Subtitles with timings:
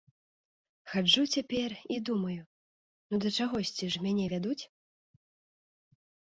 [0.93, 2.41] Хаджу цяпер і думаю,
[3.11, 4.63] ну да чагосьці ж мяне вядуць.